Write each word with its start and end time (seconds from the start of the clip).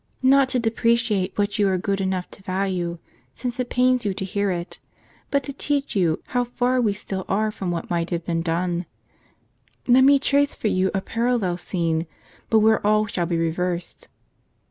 ISTot 0.23 0.47
to 0.49 0.57
depreciate 0.59 1.31
what 1.37 1.59
you 1.59 1.67
are 1.69 1.77
good 1.77 2.01
enough 2.01 2.27
to 2.31 2.41
value, 2.41 2.97
since 3.35 3.59
it 3.59 3.69
pains 3.69 4.03
you 4.03 4.15
to 4.15 4.25
hear 4.25 4.49
it, 4.49 4.79
but 5.29 5.43
to 5.43 5.53
teach 5.53 5.95
you 5.95 6.23
how 6.29 6.43
far 6.43 6.81
we 6.81 6.91
still 6.91 7.23
are 7.29 7.51
from 7.51 7.69
what 7.69 7.91
might 7.91 8.09
have 8.09 8.25
been 8.25 8.41
done, 8.41 8.87
let 9.87 10.03
me 10.03 10.17
trace 10.17 10.55
for 10.55 10.69
you 10.69 10.89
a 10.95 11.01
parallel 11.01 11.55
scene, 11.55 12.07
but 12.49 12.61
where 12.61 12.83
all 12.83 13.05
shall 13.05 13.27
be 13.27 13.37
reversed. 13.37 14.07